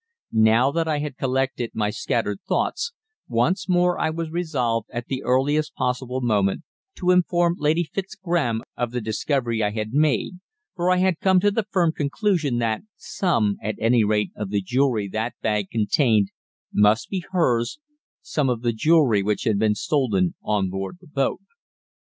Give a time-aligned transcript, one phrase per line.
[0.31, 2.91] Now that I had collected my scattered thoughts
[3.27, 6.63] once more I was resolved at the earliest possible moment
[6.95, 10.39] to inform Lady Fitzgraham of the discovery I had made,
[10.75, 14.61] for I had come to the firm conclusion that some, at any rate, of the
[14.63, 16.29] jewellery that bag contained
[16.73, 17.77] must be hers,
[18.23, 21.41] some of the jewellery which had been stolen on board the boat.